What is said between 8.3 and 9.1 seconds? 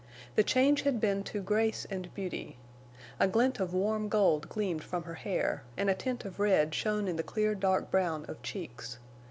cheeks.